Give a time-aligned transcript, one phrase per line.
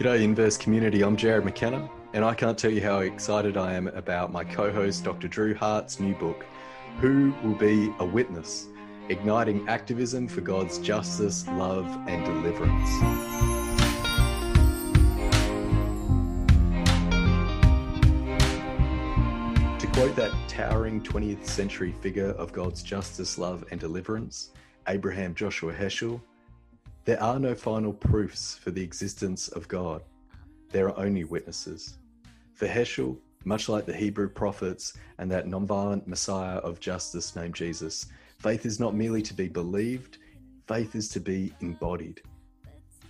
[0.00, 1.02] G'day, Inverse community.
[1.02, 4.72] I'm Jarrod McKenna, and I can't tell you how excited I am about my co
[4.72, 5.28] host, Dr.
[5.28, 6.46] Drew Hart's new book,
[7.02, 8.68] Who Will Be a Witness?
[9.10, 12.88] Igniting Activism for God's Justice, Love, and Deliverance.
[19.82, 24.48] To quote that towering 20th century figure of God's justice, love, and deliverance,
[24.88, 26.22] Abraham Joshua Heschel,
[27.04, 30.02] there are no final proofs for the existence of God.
[30.70, 31.98] There are only witnesses.
[32.54, 38.06] For Heschel, much like the Hebrew prophets and that nonviolent Messiah of justice named Jesus,
[38.38, 40.18] faith is not merely to be believed,
[40.68, 42.20] faith is to be embodied.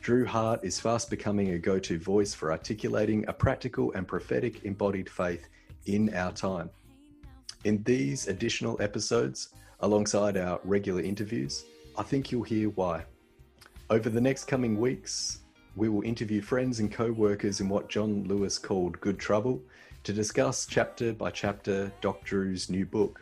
[0.00, 4.64] Drew Hart is fast becoming a go to voice for articulating a practical and prophetic
[4.64, 5.48] embodied faith
[5.86, 6.70] in our time.
[7.64, 11.64] In these additional episodes, alongside our regular interviews,
[11.98, 13.04] I think you'll hear why.
[13.90, 15.40] Over the next coming weeks,
[15.74, 19.60] we will interview friends and co workers in what John Lewis called Good Trouble
[20.04, 23.20] to discuss chapter by chapter Doc Drew's new book.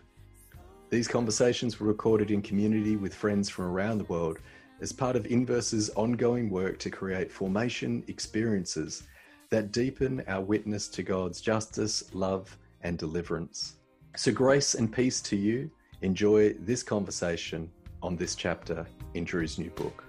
[0.90, 4.40] These conversations were recorded in community with friends from around the world
[4.82, 9.04] as part of Inverse's ongoing work to create formation experiences
[9.48, 13.76] that deepen our witness to God's justice, love, and deliverance.
[14.16, 15.70] So, grace and peace to you.
[16.02, 17.70] Enjoy this conversation
[18.02, 20.04] on this chapter in Drew's new book.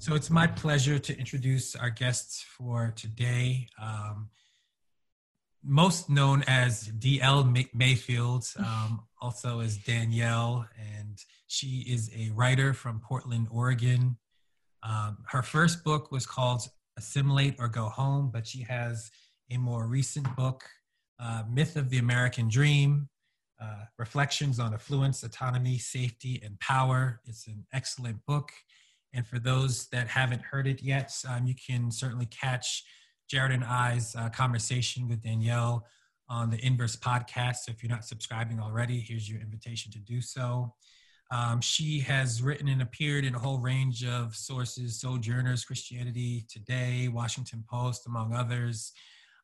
[0.00, 3.68] So it's my pleasure to introduce our guests for today.
[3.78, 4.30] Um,
[5.62, 13.00] most known as DL Mayfield, um, also as Danielle, and she is a writer from
[13.00, 14.16] Portland, Oregon.
[14.82, 16.62] Um, her first book was called
[16.98, 19.10] Assimilate or Go Home, but she has
[19.50, 20.64] a more recent book,
[21.18, 23.10] uh, Myth of the American Dream,
[23.60, 27.20] uh, Reflections on Affluence, Autonomy, Safety, and Power.
[27.26, 28.50] It's an excellent book.
[29.12, 32.84] And for those that haven't heard it yet, um, you can certainly catch
[33.32, 35.86] Jarrod and I's uh, conversation with Danielle
[36.28, 37.56] on the Inverse podcast.
[37.56, 40.74] So if you're not subscribing already, here's your invitation to do so.
[41.32, 47.08] Um, she has written and appeared in a whole range of sources Sojourners, Christianity Today,
[47.08, 48.92] Washington Post, among others.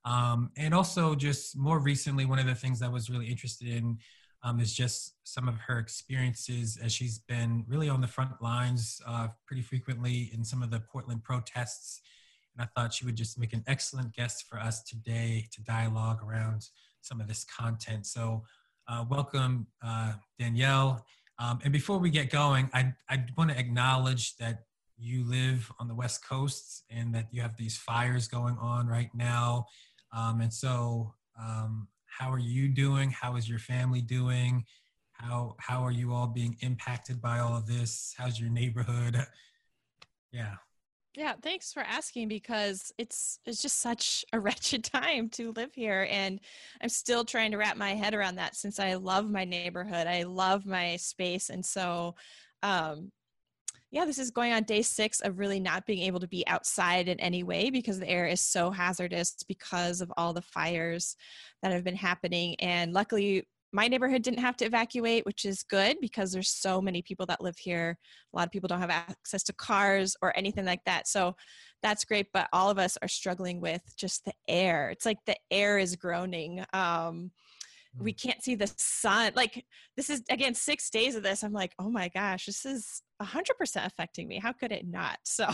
[0.05, 3.99] Um, and also, just more recently, one of the things I was really interested in
[4.47, 9.01] um, is just some of her experiences as she's been really on the front lines
[9.05, 12.01] uh, pretty frequently in some of the Portland protests.
[12.57, 16.21] And I thought she would just make an excellent guest for us today to dialogue
[16.23, 16.65] around
[17.01, 18.07] some of this content.
[18.07, 18.45] So,
[18.89, 21.05] uh, welcome, uh, Danielle.
[21.41, 24.61] Um, and before we get going, I, I want to acknowledge that
[24.97, 29.11] you live on the West Coast and that you have these fires going on right
[29.13, 29.67] now.
[30.17, 31.89] Um, and so um,
[32.19, 33.11] how are you doing?
[33.11, 34.65] How is your family doing?
[35.13, 38.15] How how are you all being impacted by all of this?
[38.17, 39.27] How's your neighborhood?
[40.33, 40.57] Yeah.
[41.15, 46.07] Yeah, thanks for asking because it's it's just such a wretched time to live here
[46.11, 46.41] and
[46.83, 50.07] I'm still trying to wrap my head around that since I love my neighborhood.
[50.07, 52.17] I love my space and so
[52.63, 53.13] um
[53.97, 57.09] yeah, this is going on day six of really not being able to be outside
[57.09, 61.17] in any way because the air is so hazardous because of all the fires
[61.63, 62.57] that have been happening.
[62.57, 67.01] And luckily, my neighborhood didn't have to evacuate, which is good because there's so many
[67.01, 67.97] people that live here.
[68.35, 71.09] A lot of people don't have access to cars or anything like that.
[71.09, 71.35] So
[71.83, 72.27] that's great.
[72.35, 74.91] But all of us are struggling with just the air.
[74.91, 76.63] It's like the air is groaning.
[76.75, 77.31] Um,
[77.99, 78.23] we mm.
[78.23, 79.33] can't see the sun.
[79.35, 79.65] Like
[79.97, 81.43] this is again six days of this.
[81.43, 84.39] I'm like, oh my gosh, this is 100% affecting me.
[84.39, 85.19] How could it not?
[85.27, 85.49] So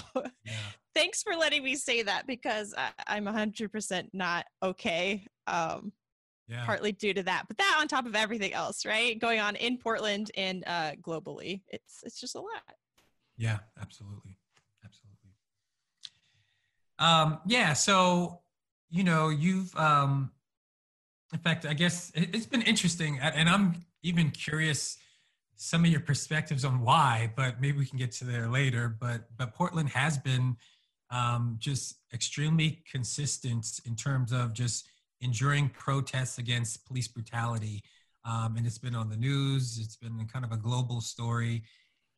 [0.45, 0.53] yeah.
[0.95, 5.27] thanks for letting me say that because I, am 100% not okay.
[5.49, 5.93] Um,
[6.49, 6.65] yeah.
[6.67, 9.19] Partly due to that, but that on top of everything else, right?
[9.19, 12.63] Going on in Portland and uh, globally, it's it's just a lot.
[13.39, 14.37] Yeah, absolutely,
[14.85, 15.31] absolutely.
[16.99, 18.41] Um, yeah, so
[18.91, 20.31] you know, you've um,
[21.33, 24.99] in fact, I guess it's been interesting, and I'm even curious
[25.57, 28.95] some of your perspectives on why, but maybe we can get to there later.
[29.01, 30.57] But but Portland has been
[31.11, 34.89] um, just extremely consistent in terms of just
[35.23, 37.83] enduring protests against police brutality,
[38.27, 39.79] um, and it's been on the news.
[39.83, 41.63] It's been kind of a global story.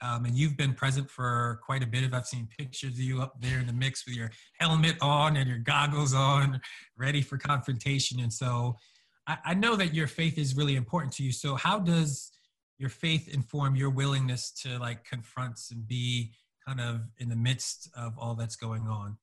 [0.01, 3.23] Um, and you've been present for quite a bit of i've seen pictures of you
[3.23, 6.61] up there in the mix with your helmet on and your goggles on
[6.99, 8.77] ready for confrontation and so
[9.26, 11.32] I, I know that your faith is really important to you.
[11.32, 12.32] So how does
[12.79, 16.32] your faith inform your willingness to like confront and be
[16.67, 19.17] kind of in the midst of all that's going on?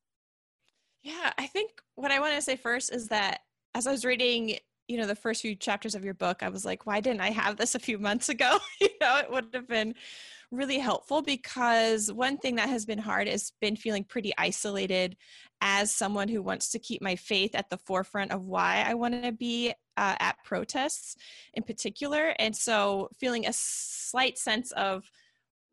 [1.03, 3.39] Yeah i think what i want to say first is that
[3.73, 4.57] as i was reading
[4.87, 7.31] you know the first few chapters of your book i was like why didn't i
[7.31, 8.57] have this a few months ago?
[8.79, 9.95] You know it would have been
[10.51, 15.15] really helpful because one thing that has been hard has been feeling pretty isolated
[15.61, 19.23] as someone who wants to keep my faith at the forefront of why I want
[19.23, 21.15] to be uh, at protests
[21.53, 22.33] in particular.
[22.39, 25.09] And so feeling a slight sense of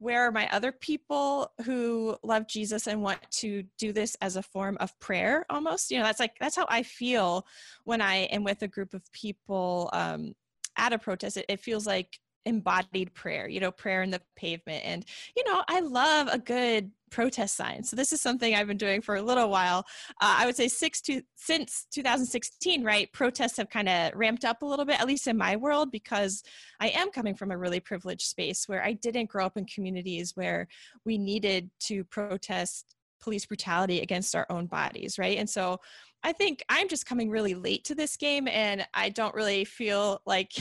[0.01, 4.43] where are my other people who love Jesus and want to do this as a
[4.43, 5.91] form of prayer almost?
[5.91, 7.47] You know, that's like, that's how I feel
[7.85, 10.35] when I am with a group of people um,
[10.77, 11.37] at a protest.
[11.37, 14.85] It, it feels like embodied prayer, you know, prayer in the pavement.
[14.85, 15.05] And,
[15.37, 17.91] you know, I love a good protest signs.
[17.91, 19.87] So this is something I've been doing for a little while.
[20.21, 23.13] Uh, I would say six to since 2016, right?
[23.13, 26.43] Protests have kind of ramped up a little bit, at least in my world, because
[26.81, 30.33] I am coming from a really privileged space where I didn't grow up in communities
[30.35, 30.69] where
[31.05, 35.39] we needed to protest police brutality against our own bodies, right?
[35.39, 35.79] And so
[36.25, 40.21] I think I'm just coming really late to this game, and I don't really feel
[40.27, 40.53] like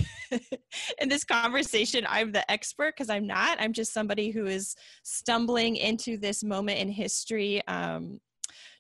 [1.02, 3.60] in this conversation I'm the expert because I'm not.
[3.60, 7.66] I'm just somebody who is stumbling into this moment in history.
[7.68, 8.20] Um,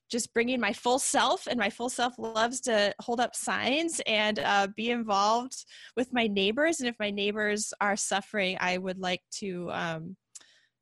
[0.09, 4.39] just bringing my full self and my full self loves to hold up signs and
[4.39, 5.65] uh, be involved
[5.95, 10.15] with my neighbors and if my neighbors are suffering i would like to um,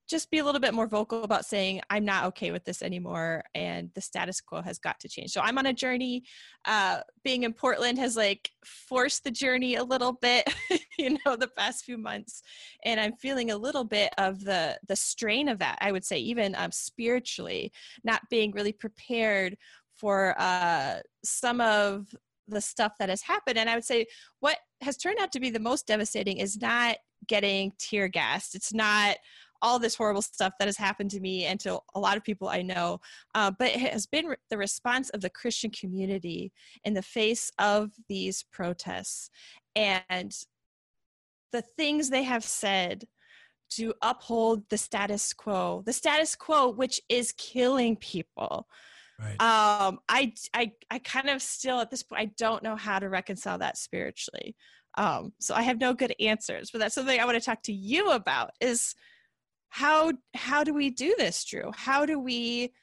[0.08, 3.44] just be a little bit more vocal about saying i'm not okay with this anymore
[3.54, 5.32] and the status quo has got to change.
[5.32, 6.24] So i'm on a journey
[6.66, 10.52] uh, being in portland has like forced the journey a little bit
[10.98, 12.42] you know the past few months
[12.84, 16.18] and i'm feeling a little bit of the the strain of that i would say
[16.18, 17.72] even um, spiritually
[18.04, 19.58] not being really prepared
[19.98, 22.14] for uh, some of
[22.48, 23.58] the stuff that has happened.
[23.58, 24.06] And i would say
[24.40, 26.98] what has turned out to be the most devastating is not
[27.28, 28.56] getting tear gassed.
[28.56, 29.18] It's not
[29.66, 32.48] all this horrible stuff that has happened to me and to a lot of people
[32.48, 33.00] I know.
[33.34, 36.54] Uh, but it has been the response of the Christian community
[36.84, 39.32] in the face of these protests
[39.76, 40.32] and
[41.52, 43.06] the things they have said
[43.72, 48.68] to uphold the status quo, the status quo, which is killing people.
[49.20, 49.42] Right.
[49.42, 53.10] Um, I, I, I kind of still at this point, I don't know how to
[53.10, 54.56] reconcile that spiritually.
[54.96, 57.74] Um, so I have no good answers, but that's something I want to talk to
[57.74, 58.94] you about is
[59.70, 61.72] how how do we do this drew?
[61.76, 62.74] How do we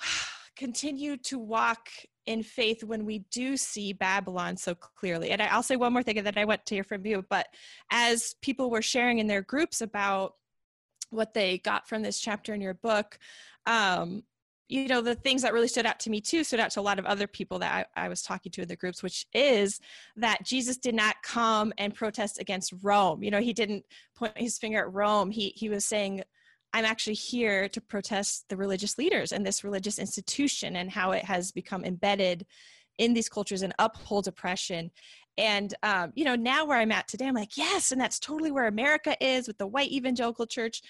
[0.56, 1.88] continue to walk
[2.26, 5.30] in faith when we do see babylon so clearly?
[5.30, 7.24] And i'll say one more thing that i want to hear from you.
[7.28, 7.46] But
[7.90, 10.34] as people were sharing in their groups about
[11.10, 13.18] what they got from this chapter in your book
[13.66, 14.22] um,
[14.68, 16.82] you know the things that really stood out to me too stood out to a
[16.82, 19.80] lot of other people that I, I, was talking to in the groups which is
[20.16, 23.22] that jesus did not come and protest against rome.
[23.22, 23.84] You know he didn't
[24.14, 25.30] point his finger at rome.
[25.30, 26.22] He he was saying
[26.74, 31.24] i'm actually here to protest the religious leaders and this religious institution and how it
[31.24, 32.46] has become embedded
[32.98, 34.90] in these cultures and upholds oppression.
[35.38, 38.50] And um, you know now where i'm at today i'm like yes and that's totally
[38.50, 40.82] where america is with the white evangelical church.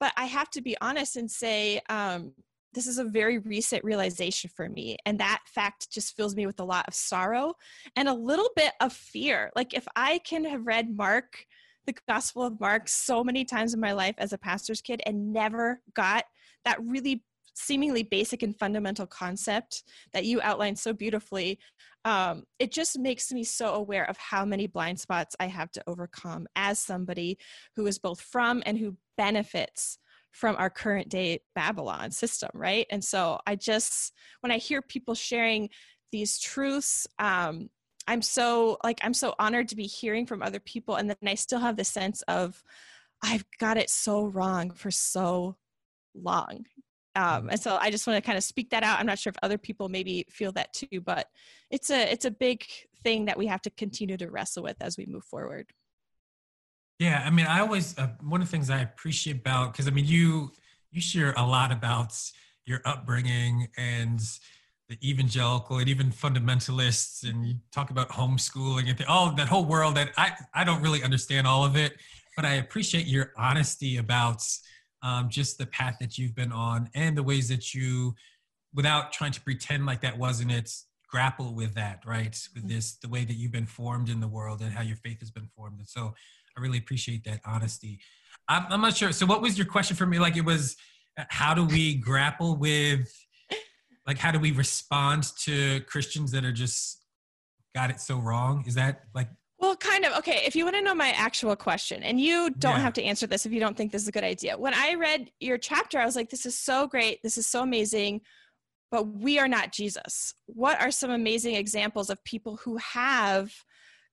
[0.00, 2.32] But i have to be honest and say um,
[2.74, 6.60] this is a very recent realization for me and that fact just fills me with
[6.60, 7.54] a lot of sorrow
[7.96, 9.50] and a little bit of fear.
[9.56, 11.46] Like if i can have read mark
[11.86, 15.32] the gospel of mark so many times in my life as a pastor's kid and
[15.32, 16.24] never got
[16.66, 17.24] that really
[17.54, 19.82] seemingly basic and fundamental concept
[20.12, 21.58] that you outlined so beautifully
[22.04, 25.82] um, it just makes me so aware of how many blind spots i have to
[25.86, 27.38] overcome as somebody
[27.74, 29.98] who is both from and who benefits
[30.32, 32.86] from our current day Babylon system, right?
[32.90, 35.70] And so I just, when I hear people sharing
[36.12, 37.70] these truths, um,
[38.08, 41.34] I'm so like I'm so honored to be hearing from other people, and then I
[41.34, 42.62] still have the sense of
[43.22, 45.56] I've got it so wrong for so
[46.14, 46.64] long.
[47.14, 47.50] Um, mm-hmm.
[47.50, 48.98] and so I just want to kind of speak that out.
[48.98, 51.26] I'm not sure if other people maybe feel that too, but
[51.70, 52.64] it's a it's a big
[53.04, 55.70] thing that we have to continue to wrestle with as we move forward.
[56.98, 59.90] Yeah, I mean, I always uh, one of the things I appreciate about because I
[59.90, 60.52] mean, you
[60.90, 62.12] you share a lot about
[62.66, 64.20] your upbringing and
[64.88, 69.94] the evangelical and even fundamentalists, and you talk about homeschooling and all that whole world
[69.94, 71.96] that I I don't really understand all of it,
[72.34, 74.42] but I appreciate your honesty about
[75.02, 78.16] um, just the path that you've been on and the ways that you,
[78.74, 80.68] without trying to pretend like that wasn't it,
[81.08, 82.74] grapple with that right with mm-hmm.
[82.74, 85.30] this the way that you've been formed in the world and how your faith has
[85.30, 86.14] been formed and so
[86.58, 88.00] I really appreciate that honesty.
[88.48, 89.12] I'm, I'm not sure.
[89.12, 90.18] So, what was your question for me?
[90.18, 90.76] Like, it was,
[91.18, 93.08] uh, how do we grapple with,
[94.06, 97.04] like, how do we respond to Christians that are just
[97.74, 98.64] got it so wrong?
[98.66, 99.28] Is that like
[99.60, 100.16] well, kind of.
[100.18, 102.80] Okay, if you want to know my actual question, and you don't yeah.
[102.80, 104.56] have to answer this if you don't think this is a good idea.
[104.56, 107.20] When I read your chapter, I was like, this is so great.
[107.22, 108.20] This is so amazing.
[108.90, 110.34] but we are not Jesus.
[110.46, 113.52] What are some amazing examples of people who have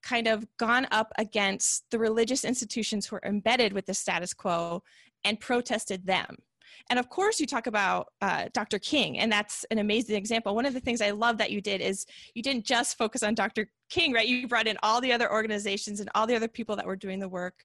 [0.05, 4.81] kind of gone up against the religious institutions who are embedded with the status quo
[5.25, 6.38] and protested them?
[6.89, 8.79] And of course, you talk about uh, Dr.
[8.79, 10.55] King, and that's an amazing example.
[10.55, 13.33] One of the things I love that you did is you didn't just focus on
[13.33, 13.69] Dr.
[13.89, 14.27] King, right?
[14.27, 17.19] You brought in all the other organizations and all the other people that were doing
[17.19, 17.63] the work.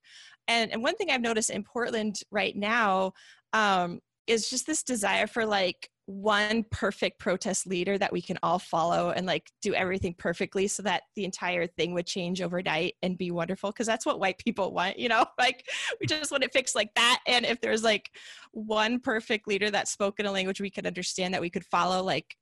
[0.48, 3.12] And, and one thing I've noticed in Portland right now
[3.52, 8.58] um, is just this desire for like one perfect protest leader that we can all
[8.58, 13.16] follow and like do everything perfectly so that the entire thing would change overnight and
[13.16, 15.24] be wonderful because that's what white people want you know?
[15.38, 15.66] Like
[16.00, 18.10] we just want it fixed like that and if there's like
[18.52, 22.02] one perfect leader that spoke in a language we could understand that we could follow
[22.02, 22.36] like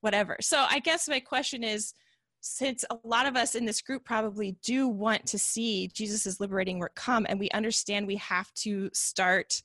[0.00, 0.36] whatever.
[0.40, 1.94] So i guess my question is
[2.40, 6.80] since a lot of us in this group probably do want to see jesus' liberating
[6.80, 9.62] work come and we understand we have to start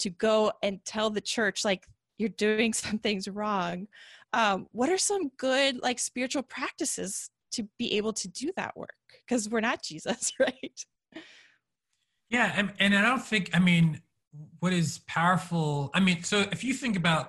[0.00, 1.86] to go and tell the church like
[2.18, 3.86] you're doing some things wrong
[4.32, 8.90] um, what are some good like spiritual practices to be able to do that work?
[9.26, 10.84] Because we're not jesus right?
[12.28, 14.02] Yeah and, and i don't think i mean
[14.58, 17.28] what is powerful i mean so if you think about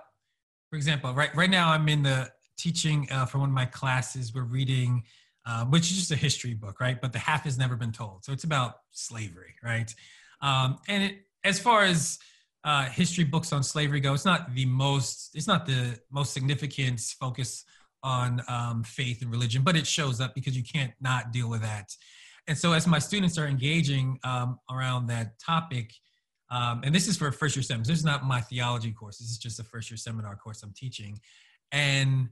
[0.69, 4.33] for example right right now i'm in the teaching uh, for one of my classes
[4.33, 5.03] we're reading
[5.47, 6.99] uh, which is just a history book right?
[6.99, 8.25] But the half has never been told.
[8.25, 9.93] So it's about slavery right?
[10.41, 12.19] Um, and it, as far as
[12.63, 16.99] uh, history books on slavery go, it's not the most it's not the most significant
[17.19, 17.65] focus
[18.03, 21.61] on um, faith and religion, but it shows up because you can't not deal with
[21.61, 21.91] that.
[22.47, 25.93] And so, as my students are engaging um, around that topic,
[26.49, 27.87] um, and this is for first year seminars.
[27.87, 29.17] This is not my theology course.
[29.17, 31.19] This is just a first year seminar course I'm teaching,
[31.71, 32.29] and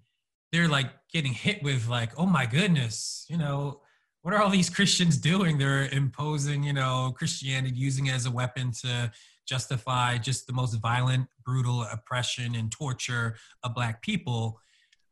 [0.51, 3.81] they're like getting hit with like, oh my goodness, you know,
[4.21, 5.57] what are all these Christians doing?
[5.57, 9.11] They're imposing, you know, Christianity, using it as a weapon to
[9.47, 14.59] justify just the most violent, brutal oppression and torture of Black people.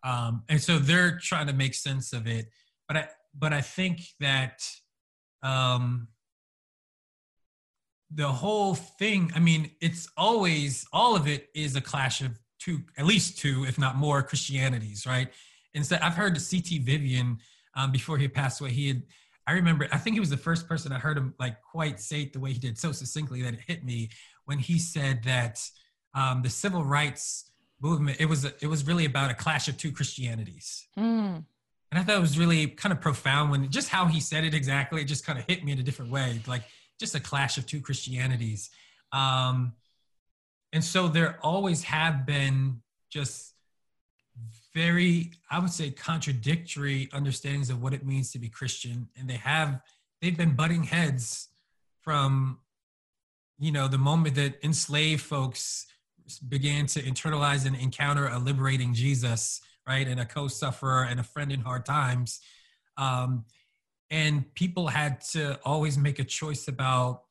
[0.04, 2.48] Um, and so they're trying to make sense of it.
[2.88, 4.62] But I, but I think that
[5.42, 6.08] um,
[8.14, 12.80] the whole thing, I mean, it's always, all of it is a clash of two,
[12.98, 15.30] at least two, if not more, Christianities, right?
[15.74, 16.80] Instead, I've heard the C.T.
[16.80, 17.40] Vivian
[17.76, 19.04] um, before he passed away, he had
[19.46, 22.22] I remember, I think he was the first person I heard him like quite say
[22.22, 24.10] it the way he did so succinctly that it hit me
[24.46, 25.62] when he said that
[26.16, 27.50] um, the civil rights
[27.82, 30.88] movement it was it was really about a clash of two Christianities.
[30.98, 31.44] Mm.
[31.92, 34.54] And I thought it was really kind of profound when just how he said it
[34.54, 36.64] exactly, it just kind of hit me in a different way, like
[37.00, 38.72] just a clash of two Christianities.
[39.12, 39.74] Um,
[40.72, 42.82] and so there always have been
[43.12, 43.53] just
[44.74, 49.36] very, I would say, contradictory understandings of what it means to be Christian, and they
[49.36, 49.80] have
[50.22, 51.50] they've been butting heads
[52.02, 52.60] from
[53.60, 55.86] you know the moment that enslaved folks
[56.48, 61.52] began to internalize and encounter a liberating Jesus, right, and a co-sufferer and a friend
[61.52, 62.40] in hard times.
[62.98, 63.46] Um,
[64.10, 67.24] and people had to always make a choice about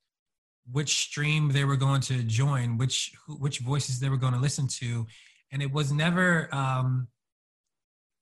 [0.70, 4.68] which stream they were going to join, which which voices they were going to listen
[4.68, 5.06] to,
[5.50, 7.08] and it was never um,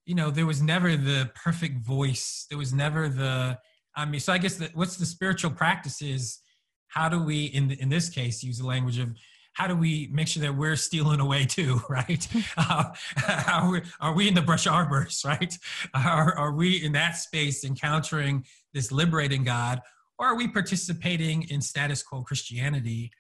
[0.07, 2.47] you know there was never the perfect voice.
[2.49, 3.59] There was never the
[3.97, 6.41] i mean so i guess that what's the spiritual practice is
[6.89, 9.15] how do we in in this case use the language of
[9.55, 12.29] how do we make sure that we're stealing away too right?
[12.57, 12.85] Uh,
[13.49, 15.59] are, we, are we in the brush arbors right?
[15.93, 19.81] Are, are we in that space encountering this liberating god
[20.19, 23.11] or are we participating in status quo christianity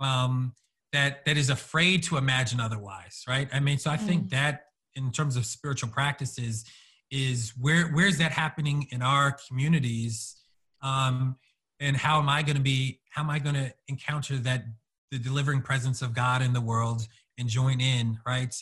[0.00, 0.54] um,
[0.92, 3.48] that that is afraid to imagine otherwise right?
[3.52, 4.30] I mean so i think mm.
[4.30, 4.62] that
[4.96, 6.64] in terms of spiritual practices
[7.10, 10.36] is where where's that happening in our communities?
[10.82, 11.36] Um,
[11.80, 14.64] and how am i going to be how am i going to encounter that
[15.10, 17.06] the delivering presence of god in the world
[17.38, 18.54] and join in right?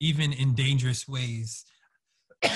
[0.00, 1.64] Even in dangerous ways.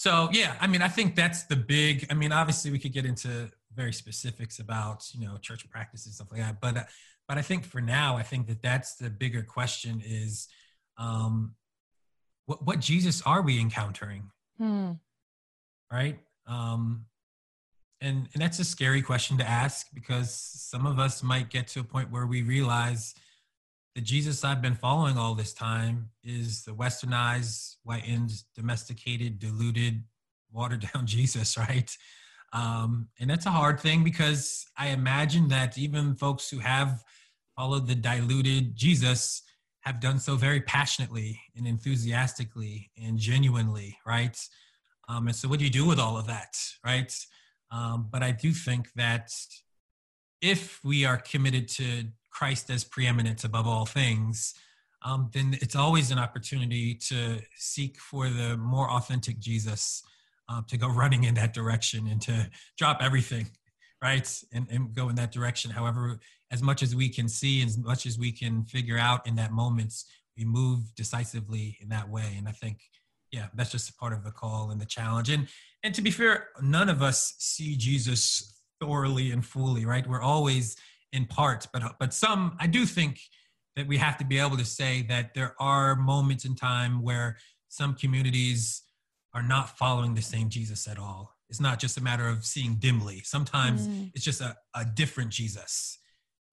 [0.00, 3.04] So yeah i mean i think that's the big i mean obviously we could get
[3.04, 6.84] into very specifics about you know church practices and stuff like that but uh,
[7.26, 10.46] but i think for now i think that that's the bigger question is
[10.98, 11.56] um,
[12.48, 14.30] what what Jesus are we encountering?
[14.56, 14.92] Hmm.
[15.92, 16.18] Right?
[16.46, 17.04] Um,
[18.00, 21.80] and and that's a scary question to ask because some of us might get to
[21.80, 23.14] a point where we realize
[23.94, 30.04] the Jesus I've been following all this time is the westernized, whitened, domesticated, diluted,
[30.50, 31.94] watered down Jesus, right?
[32.54, 37.04] Um, and that's a hard thing because I imagine that even folks who have
[37.56, 39.42] followed the diluted Jesus
[39.88, 44.38] have done so very passionately and enthusiastically and genuinely, right?
[45.08, 47.12] Um, and so, what do you do with all of that, right?
[47.70, 49.30] Um, but I do think that
[50.42, 54.54] if we are committed to Christ as preeminent above all things,
[55.02, 60.02] um, then it's always an opportunity to seek for the more authentic Jesus,
[60.50, 63.46] uh, to go running in that direction and to drop everything,
[64.02, 64.30] right?
[64.52, 65.70] And, and go in that direction.
[65.70, 69.36] However, as much as we can see, as much as we can figure out in
[69.36, 69.94] that moment,
[70.36, 72.34] we move decisively in that way.
[72.38, 72.80] And I think,
[73.30, 75.28] yeah, that's just a part of the call and the challenge.
[75.30, 75.48] And
[75.82, 80.06] and to be fair, none of us see Jesus thoroughly and fully, right?
[80.06, 80.76] We're always
[81.12, 83.20] in part, but but some I do think
[83.76, 87.36] that we have to be able to say that there are moments in time where
[87.68, 88.82] some communities
[89.34, 91.36] are not following the same Jesus at all.
[91.48, 93.20] It's not just a matter of seeing dimly.
[93.24, 94.10] Sometimes mm.
[94.14, 95.98] it's just a, a different Jesus.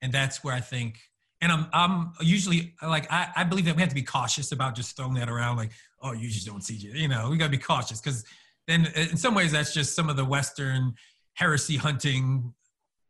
[0.01, 0.99] And that's where I think
[1.41, 4.75] and I'm I'm usually like I, I believe that we have to be cautious about
[4.75, 5.71] just throwing that around like
[6.01, 8.23] oh you just don't see you know we got to be cautious because
[8.67, 10.93] then in some ways that's just some of the Western
[11.33, 12.53] heresy hunting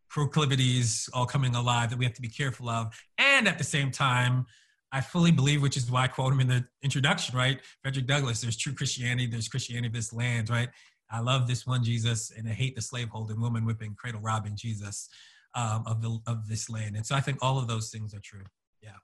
[0.10, 3.92] proclivities all coming alive that we have to be careful of and at the same
[3.92, 4.46] time
[4.92, 7.60] I fully believe, which is why I quote him in the introduction, right?
[7.82, 10.70] Frederick Douglass, there's true Christianity, there's Christianity of this land, right?
[11.12, 15.10] I love this one Jesus and I hate the slaveholding, woman whipping, cradle robbing Jesus
[15.56, 16.96] um, of the of this land.
[16.96, 18.44] And so I think all of those things are true.
[18.82, 18.98] Yeah.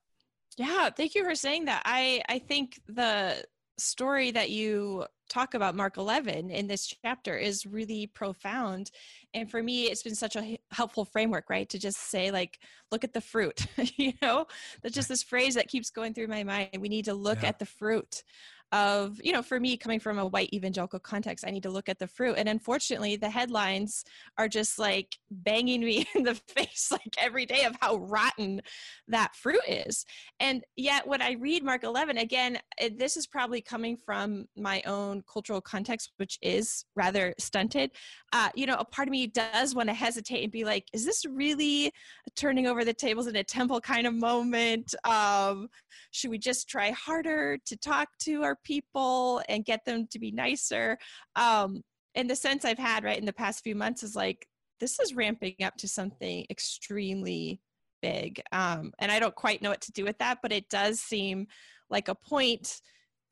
[0.58, 0.89] Yeah.
[0.89, 1.81] Thank you for saying that.
[1.86, 3.43] I I think the
[3.77, 8.91] story that you talk about Mark 11 in this chapter is really profound
[9.34, 12.60] and for me it's been such a helpful framework right to just say like
[12.91, 13.65] look at the fruit
[13.96, 14.46] you know
[14.81, 17.48] that's just this phrase that keeps going through my mind we need to look yeah.
[17.48, 18.24] at the fruit
[18.72, 21.90] of you know for me coming from a white evangelical context i need to look
[21.90, 22.36] at the fruit.
[22.38, 24.04] And unfortunately the headlines
[24.38, 28.62] are just like banging me in the face like every day of how rotten
[29.08, 30.06] that fruit is.
[30.40, 34.82] And yet when i read mark 11 again eh, this is probably coming from my
[34.86, 37.92] own cultural context which is rather stunted
[38.34, 41.06] uh, you know a part of me does want to hesitate and be like is
[41.06, 41.92] this really
[42.36, 44.94] turning over the tables in a temple kind of moment?
[45.04, 45.68] Um,
[46.12, 50.32] should we just try harder to talk to our people and get them to be
[50.32, 50.98] nicer?
[51.36, 51.82] Um
[52.16, 54.48] and the sense i've had right in the past few months is like
[54.80, 57.62] this is ramping up to something extremely
[58.02, 61.00] big um and i don't quite know what to do with that but it does
[61.00, 61.48] seem
[61.89, 62.82] like a point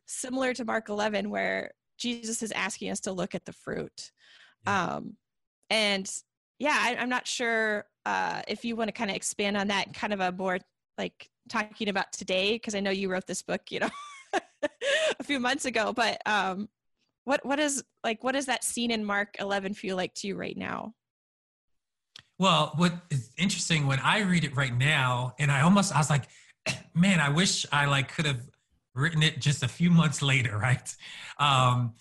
[0.05, 4.11] similar to mark 11 where jesus is asking us to look at the fruit
[4.65, 5.15] um
[5.69, 6.11] and
[6.59, 9.93] yeah I, i'm not sure uh if you want to kind of expand on that
[9.93, 10.59] kind of a more
[10.97, 13.89] like talking about today because i know you wrote this book you know
[15.19, 15.93] a few months ago.
[15.93, 16.69] But um,
[17.25, 20.35] what what is like what does that scene in Mark 11 feel like to you
[20.35, 20.93] right now?
[22.37, 26.09] Well, what is interesting when I read it right now, and I almost I was
[26.09, 26.25] like,
[26.95, 28.41] man, I wish I like could have
[28.95, 30.95] written it just a few months later, right?
[31.37, 31.93] Um,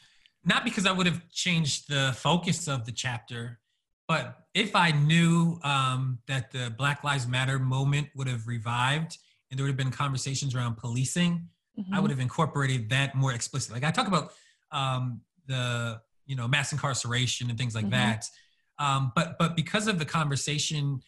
[0.45, 3.59] not because I would have changed the focus of the chapter,
[4.07, 9.19] but if I knew um, that the Black Lives Matter moment would have revived
[9.51, 11.47] and there would have been conversations around policing,
[11.79, 11.95] mm-hmm.
[11.95, 13.81] I would have incorporated that more explicitly.
[13.81, 14.33] Like I talk about
[14.73, 17.93] um, the you know mass incarceration and things like mm-hmm.
[17.93, 18.25] that,
[18.79, 21.01] um, but but because of the conversation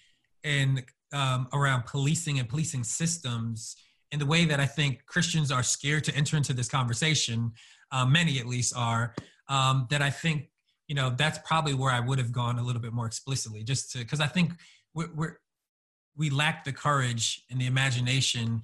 [0.45, 3.77] and um, around policing and policing systems
[4.13, 7.53] and the way that I think Christians are scared to enter into this conversation,
[7.93, 9.15] uh, many at least are,
[9.49, 10.49] um, that I think
[10.89, 13.93] you know that's probably where I would have gone a little bit more explicitly, just
[13.93, 14.53] to because I think
[14.95, 15.37] we're, we're
[16.17, 18.63] we lack the courage and the imagination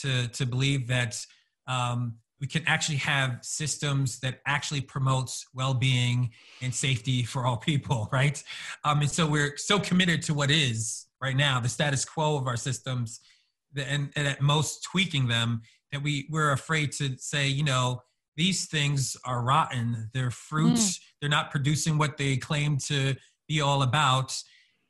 [0.00, 1.24] to to believe that
[1.66, 6.30] um, we can actually have systems that actually promotes well-being
[6.62, 8.42] and safety for all people right?
[8.84, 12.46] Um, and so we're so committed to what is right now the status quo of
[12.46, 13.20] our systems
[13.76, 15.62] and, and at most tweaking them
[15.92, 18.02] that we we're afraid to say you know
[18.38, 21.02] these things are rotten they're fruits mm.
[21.20, 23.14] they're not producing what they claim to
[23.46, 24.34] be all about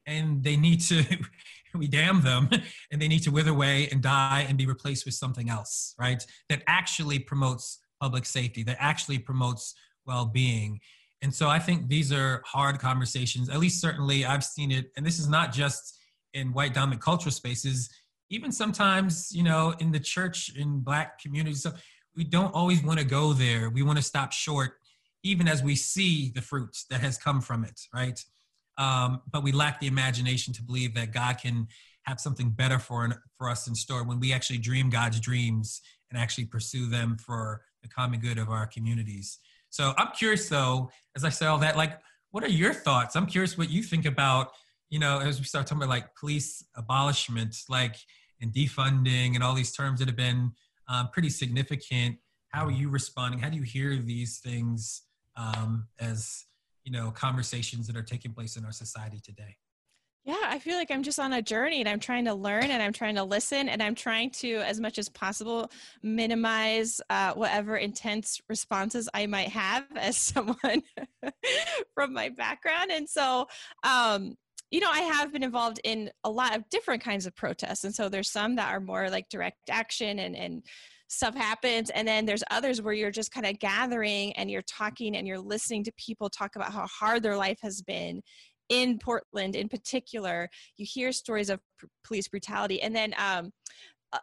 [0.07, 1.05] and they need to
[1.75, 2.49] we damn them
[2.93, 6.25] and they need to wither away and die and be replaced with something else, right?
[6.49, 9.75] That actually promotes public safety, that actually promotes
[10.07, 10.81] well being.
[11.21, 13.49] And so I think these are hard conversations.
[13.49, 14.93] At least, certainly, I've seen it.
[14.97, 15.99] And this is not just
[16.33, 17.91] in white dominant cultural spaces,
[18.31, 21.67] even sometimes, you know, in the church, in black communities.
[22.19, 23.71] We don't always want to go there.
[23.71, 24.73] We want to stop short,
[25.23, 28.23] even as we see the fruits that has come from it, right?
[28.79, 31.67] um, but we lack the imagination to believe that God can
[32.05, 36.19] have something better for for us in store when we actually dream God's dreams and
[36.19, 39.39] actually pursue them for the common good of our communities.
[39.69, 41.99] So I'm curious, though, as I say all that, like,
[42.31, 43.15] what are your thoughts?
[43.17, 44.53] I'm curious what you think about,
[44.89, 47.97] you know, as we start talking about like police abolishment, like
[48.41, 50.53] and defunding and all these terms that have been
[50.89, 52.17] um, pretty significant.
[52.49, 53.41] How are you responding?
[53.41, 55.03] How do you hear these things
[55.37, 56.47] um, as
[56.85, 59.57] you know conversations that are taking place in our society today
[60.25, 62.83] Yeah, I feel like I'm just on a journey and I'm trying to learn and
[62.83, 65.71] I'm trying to listen and I'm trying to, as much as possible,
[66.03, 70.83] minimize uh, whatever intense responses I might have as someone
[71.95, 72.91] from my background.
[72.91, 73.47] And so,
[73.85, 74.37] um,
[74.71, 77.85] you know, I have been involved in a lot of different kinds of protests.
[77.85, 80.63] And so there's some that are more like direct action and, and,
[81.11, 85.17] stuff happens and then there's others where you're just kind of gathering and you're talking
[85.17, 88.21] and you're listening to people talk about how hard their life has been
[88.69, 92.83] in Portland in particular, you hear stories of p- police brutality.
[92.83, 93.51] And then um,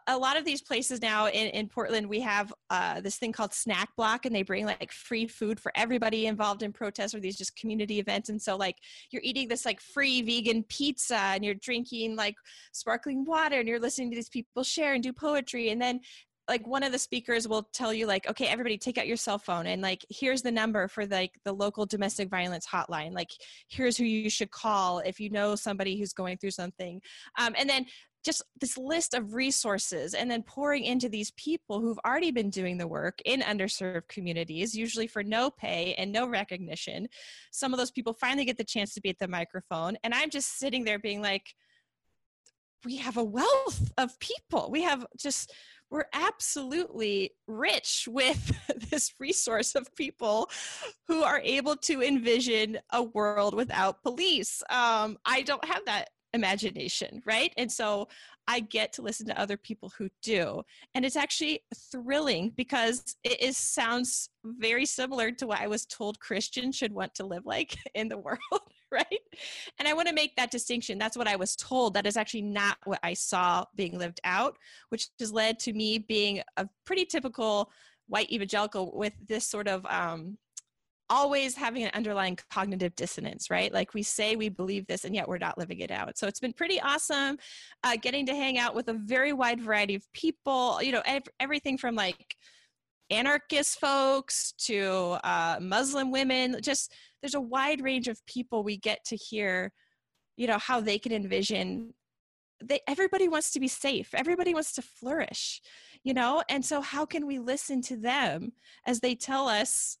[0.08, 3.54] a lot of these places now in, in Portland, we have uh, this thing called
[3.54, 7.38] Snack Bloc, and they bring like free food for everybody involved in protests or these
[7.38, 8.28] just community events.
[8.28, 8.76] And so, like,
[9.10, 12.34] you're eating this like free vegan pizza, and you're drinking like
[12.72, 15.70] sparkling water, and you're listening to these people share and do poetry.
[15.70, 16.00] And then
[16.48, 19.38] like one of the speakers will tell you like okay everybody take out your cell
[19.38, 23.30] phone and like here's the number for like the local domestic violence hotline like
[23.68, 27.00] here's who you should call if you know somebody who's going through something
[27.38, 27.84] um, and then
[28.26, 32.76] just this list of resources and then pouring into these people who've already been doing
[32.76, 37.08] the work in underserved communities usually for no pay and no recognition
[37.52, 40.28] some of those people finally get the chance to be at the microphone and i'm
[40.28, 41.54] just sitting there being like
[42.84, 45.52] we have a wealth of people we have just
[45.90, 48.52] we're absolutely rich with
[48.90, 50.50] this resource of people
[51.06, 54.62] who are able to envision a world without police.
[54.68, 57.52] Um, I don't have that imagination, right?
[57.56, 58.08] And so
[58.48, 60.62] I get to listen to other people who do.
[60.94, 66.20] And it's actually thrilling because it is, sounds very similar to what I was told
[66.20, 68.38] Christians should want to live like in the world,
[68.92, 69.20] right?
[69.78, 70.98] And I want to make that distinction.
[70.98, 71.94] That's what I was told.
[71.94, 74.56] That is actually not what I saw being lived out,
[74.90, 77.70] which has led to me being a pretty typical
[78.08, 80.38] white evangelical with this sort of um,
[81.08, 83.72] always having an underlying cognitive dissonance, right?
[83.72, 86.18] Like we say we believe this and yet we're not living it out.
[86.18, 87.38] So it's been pretty awesome
[87.84, 91.28] uh, getting to hang out with a very wide variety of people, you know, ev-
[91.38, 92.36] everything from like
[93.10, 96.92] anarchist folks to uh, Muslim women, just
[97.22, 99.72] there's a wide range of people we get to hear,
[100.36, 101.94] you know, how they can envision.
[102.64, 104.14] They, everybody wants to be safe.
[104.14, 105.60] Everybody wants to flourish,
[106.02, 106.42] you know?
[106.48, 108.52] And so, how can we listen to them
[108.86, 109.98] as they tell us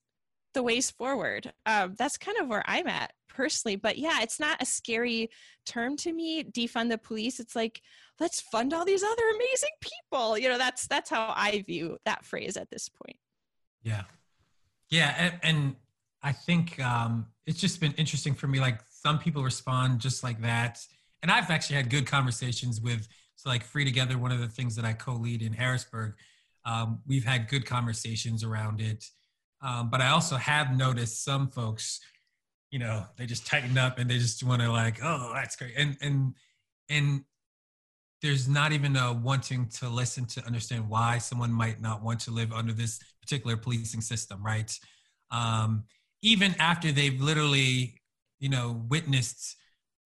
[0.56, 1.52] the ways forward.
[1.66, 3.76] Um, that's kind of where I'm at personally.
[3.76, 5.28] But yeah, it's not a scary
[5.66, 6.42] term to me.
[6.42, 7.38] Defund the police.
[7.38, 7.82] It's like
[8.18, 10.38] let's fund all these other amazing people.
[10.38, 13.18] You know, that's that's how I view that phrase at this point.
[13.82, 14.04] Yeah,
[14.88, 15.76] yeah, and, and
[16.22, 18.58] I think um, it's just been interesting for me.
[18.58, 20.80] Like some people respond just like that,
[21.22, 23.06] and I've actually had good conversations with.
[23.36, 26.14] So like Free Together, one of the things that I co-lead in Harrisburg,
[26.64, 29.04] um, we've had good conversations around it
[29.62, 32.00] um, but I also have noticed some folks,
[32.70, 35.74] you know, they just tighten up and they just want to like, oh, that's great,
[35.76, 36.34] and and
[36.88, 37.24] and
[38.22, 42.30] there's not even a wanting to listen to understand why someone might not want to
[42.30, 44.78] live under this particular policing system, right?
[45.30, 45.84] Um,
[46.22, 48.00] even after they've literally,
[48.38, 49.56] you know, witnessed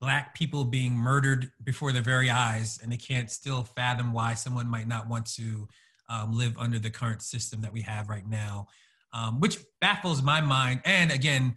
[0.01, 4.69] black people being murdered before their very eyes, and they can't still fathom why someone
[4.69, 5.69] might not want to
[6.09, 8.67] um, live under the current system that we have right now
[9.13, 10.81] um, which baffles my mind.
[10.85, 11.57] And again,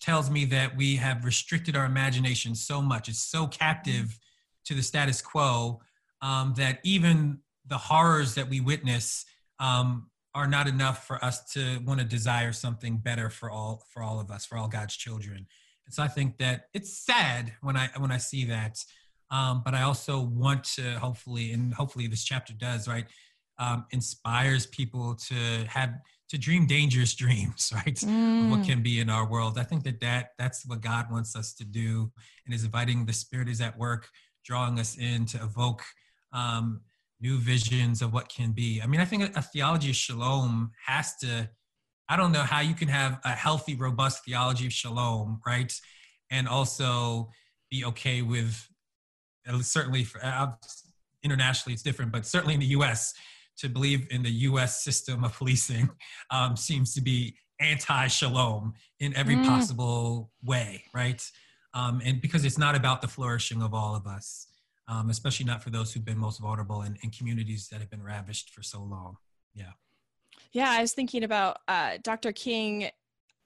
[0.00, 3.08] tells me that we have restricted our imagination so much.
[3.08, 4.18] It's so captive
[4.64, 5.80] to the status quo
[6.22, 9.24] um, that even the horrors that we witness
[9.58, 14.02] um, are not enough for us to want to desire something better for all for
[14.02, 15.46] all of us, for all God's children.
[15.86, 18.84] And so I think that it's sad when I when I see that.
[19.30, 23.06] Um, but I also want to hopefully, and hopefully this chapter does, right,
[23.58, 25.34] um, inspires people to
[25.68, 25.94] have
[26.28, 27.94] to dream dangerous dreams, right?
[27.96, 28.50] Mm.
[28.50, 29.58] What can be in our world.
[29.58, 32.10] I think that, that that's what God wants us to do
[32.44, 34.08] and is inviting the Spirit is at work,
[34.44, 35.82] drawing us in to evoke
[36.32, 36.80] um,
[37.20, 38.80] new visions of what can be.
[38.82, 41.48] I mean, I think a, a theology of shalom has to,
[42.08, 45.72] I don't know how you can have a healthy, robust theology of shalom, right?
[46.30, 47.30] And also
[47.70, 48.68] be okay with,
[49.62, 50.48] certainly for, uh,
[51.22, 53.14] internationally it's different, but certainly in the US,
[53.58, 54.82] to believe in the U.S.
[54.82, 55.88] system of policing
[56.30, 59.46] um, seems to be anti-shalom in every mm.
[59.46, 61.22] possible way, right?
[61.74, 64.46] Um, and because it's not about the flourishing of all of us,
[64.88, 68.02] um, especially not for those who've been most vulnerable and, in, communities that have been
[68.02, 69.16] ravished for so long.
[69.54, 69.72] Yeah.
[70.52, 72.32] Yeah, I was thinking about uh, Dr.
[72.32, 72.90] King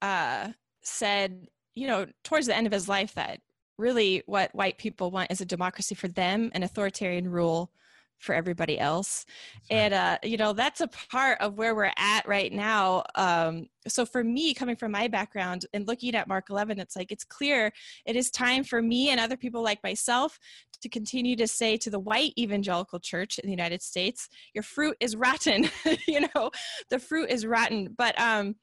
[0.02, 0.48] uh,
[0.82, 3.40] said, you know, towards the end of his life that
[3.78, 7.72] really what white people want is a democracy for them and authoritarian rule
[8.20, 9.24] for everybody else
[9.70, 9.76] right.
[9.76, 14.04] and uh, you know that's a part of where we're at right now um, so
[14.04, 17.72] for me coming from my background and looking at mark 11 it's like it's clear
[18.06, 20.38] it is time for me and other people like myself
[20.80, 24.96] to continue to say to the white evangelical church in the united states your fruit
[25.00, 25.68] is rotten
[26.06, 26.50] you know
[26.90, 28.54] the fruit is rotten but um,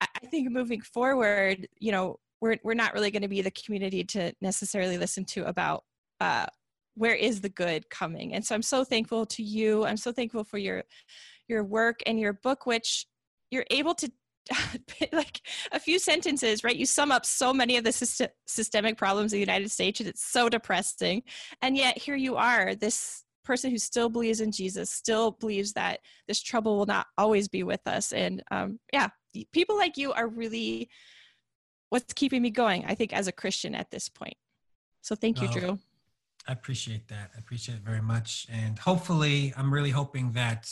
[0.00, 4.04] i think moving forward you know we're, we're not really going to be the community
[4.04, 5.82] to necessarily listen to about
[6.20, 6.46] uh,
[6.96, 8.34] where is the good coming?
[8.34, 9.84] And so i'm so thankful to you.
[9.84, 10.84] I'm so thankful for your
[11.48, 13.06] your work and your book which
[13.50, 14.10] you're able to
[15.12, 15.40] like
[15.72, 16.76] a few sentences right?
[16.76, 20.08] You sum up so many of the system, systemic problems in the united states and
[20.08, 21.22] it's so depressing.
[21.62, 26.00] And yet here you are this person who still believes in jesus still believes that
[26.26, 28.12] this trouble will not always be with us.
[28.12, 29.08] And um, yeah
[29.52, 30.88] people like you are really
[31.90, 34.36] what's keeping me going i think as a christian at this point.
[35.02, 35.78] So thank you drew
[36.46, 37.30] I appreciate that.
[37.34, 38.46] I appreciate it very much.
[38.52, 40.70] And hopefully, I'm really hoping that,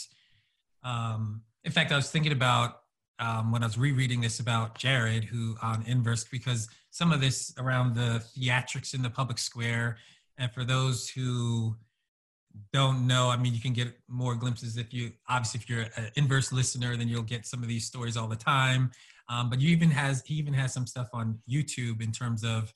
[0.83, 2.81] um, in fact, I was thinking about
[3.19, 7.53] um, when I was rereading this about Jarrod, who on Inverse, because some of this
[7.57, 9.97] around the theatrics in the public square.
[10.37, 11.75] And for those who
[12.71, 16.11] don't know, I mean, you can get more glimpses if you, obviously, if you're an
[16.15, 18.91] Inverse listener, then you'll get some of these stories all the time.
[19.29, 22.73] Um, but you even has, he even has some stuff on YouTube in terms of,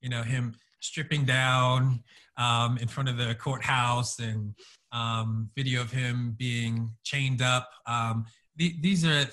[0.00, 2.02] you know, him stripping down
[2.36, 4.54] um, in front of the courthouse and
[4.92, 7.70] um, video of him being chained up.
[7.86, 8.26] Um,
[8.58, 9.26] th- these are,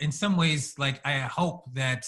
[0.00, 2.06] in some ways, like I hope that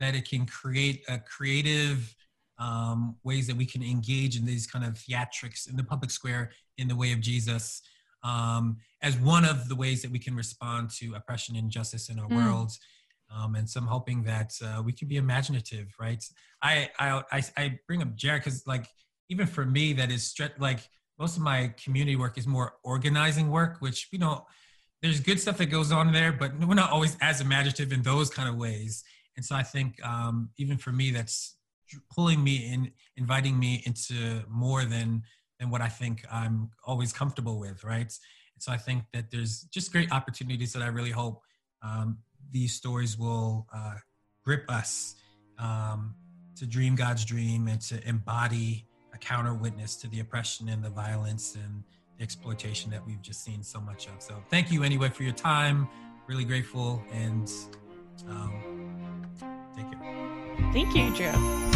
[0.00, 2.14] that it can create a creative
[2.58, 6.50] um, ways that we can engage in these kind of theatrics in the public square
[6.78, 7.82] in the way of Jesus
[8.22, 12.18] um, as one of the ways that we can respond to oppression and injustice in
[12.18, 12.36] our mm.
[12.36, 12.72] world.
[13.34, 16.22] Um, and so I'm hoping that uh, we can be imaginative, right?
[16.62, 17.22] I I
[17.56, 18.86] I, bring up Jarrod because like
[19.28, 20.80] even for me that is stretch like
[21.18, 24.46] most of my community work is more organizing work, which you know
[25.02, 28.30] there's good stuff that goes on there, but we're not always as imaginative in those
[28.30, 29.02] kind of ways.
[29.36, 31.56] And so I think um, even for me, that's
[32.14, 35.22] pulling me in, inviting me into more than
[35.58, 38.10] than what I think I'm always comfortable with, right?
[38.58, 41.42] So I think that there's just great opportunities that I really hope
[41.82, 42.18] um,
[42.52, 43.94] these stories will uh,
[44.44, 45.16] grip us
[45.58, 46.14] um,
[46.56, 50.90] to dream God's dream and to embody a counter witness to the oppression and the
[50.90, 51.82] violence and
[52.16, 54.20] the exploitation that we've just seen so much of.
[54.20, 55.88] So thank you anyway for your time.
[56.26, 57.50] Really grateful and
[58.28, 59.30] um,
[59.74, 60.30] take care.
[60.72, 61.70] Thank you, Drew.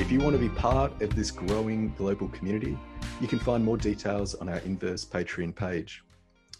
[0.00, 2.78] If you want to be part of this growing global community,
[3.20, 6.03] you can find more details on our Inverse Patreon page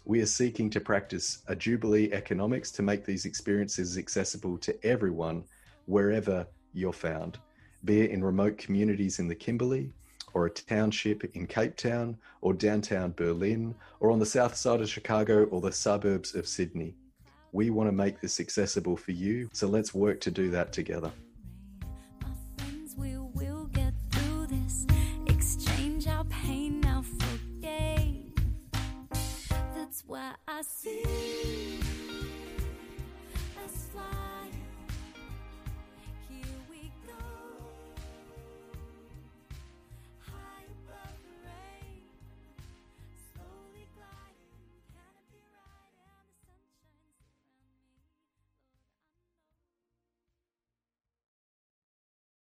[0.05, 5.43] we are seeking to practice a Jubilee economics to make these experiences accessible to everyone
[5.87, 7.39] wherever you're found,
[7.83, 9.91] be it in remote communities in the Kimberley,
[10.35, 14.89] or a township in Cape Town, or downtown Berlin, or on the south side of
[14.89, 16.93] Chicago, or the suburbs of Sydney.
[17.51, 21.11] We want to make this accessible for you, so let's work to do that together.